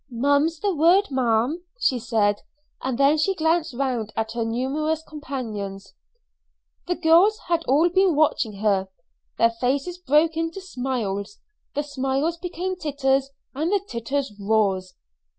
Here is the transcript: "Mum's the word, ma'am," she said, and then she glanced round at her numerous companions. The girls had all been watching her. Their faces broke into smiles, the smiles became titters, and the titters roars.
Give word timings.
"Mum's 0.09 0.59
the 0.59 0.73
word, 0.75 1.11
ma'am," 1.11 1.61
she 1.79 1.99
said, 1.99 2.41
and 2.81 2.97
then 2.97 3.19
she 3.19 3.35
glanced 3.35 3.75
round 3.75 4.11
at 4.15 4.31
her 4.31 4.43
numerous 4.43 5.03
companions. 5.03 5.93
The 6.87 6.95
girls 6.95 7.37
had 7.49 7.63
all 7.65 7.87
been 7.87 8.15
watching 8.15 8.61
her. 8.63 8.87
Their 9.37 9.51
faces 9.51 9.99
broke 9.99 10.35
into 10.35 10.59
smiles, 10.59 11.37
the 11.75 11.83
smiles 11.83 12.37
became 12.37 12.75
titters, 12.77 13.29
and 13.53 13.71
the 13.71 13.79
titters 13.87 14.33
roars. 14.39 14.95